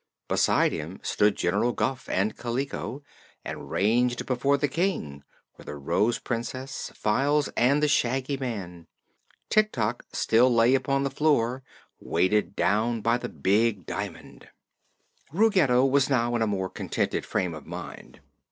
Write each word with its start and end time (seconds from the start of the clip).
Beside 0.27 0.71
him 0.71 0.99
stood 1.03 1.35
General 1.35 1.73
Guph 1.73 2.09
and 2.09 2.35
Kaliko, 2.35 3.03
and 3.45 3.69
ranged 3.69 4.25
before 4.25 4.57
the 4.57 4.67
King 4.67 5.23
were 5.55 5.63
the 5.63 5.75
Rose 5.75 6.17
Princess, 6.17 6.91
Files 6.95 7.49
and 7.49 7.83
the 7.83 7.87
Shaggy 7.87 8.35
Man. 8.35 8.87
Tik 9.51 9.71
Tok 9.71 10.03
still 10.11 10.51
lay 10.51 10.73
upon 10.73 11.03
the 11.03 11.11
floor, 11.11 11.61
weighted 11.99 12.55
down 12.55 13.01
by 13.01 13.19
the 13.19 13.29
big 13.29 13.85
diamond. 13.85 14.49
Ruggedo 15.31 15.85
was 15.85 16.09
now 16.09 16.35
in 16.35 16.41
a 16.41 16.47
more 16.47 16.71
contented 16.71 17.23
frame 17.23 17.53
of 17.53 17.67
mind. 17.67 18.21